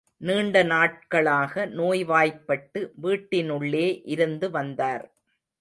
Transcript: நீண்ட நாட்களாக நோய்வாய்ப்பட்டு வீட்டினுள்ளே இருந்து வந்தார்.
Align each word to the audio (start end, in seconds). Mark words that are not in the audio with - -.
நீண்ட 0.21 0.63
நாட்களாக 0.63 1.65
நோய்வாய்ப்பட்டு 1.71 2.81
வீட்டினுள்ளே 3.03 4.01
இருந்து 4.05 4.49
வந்தார். 4.51 5.05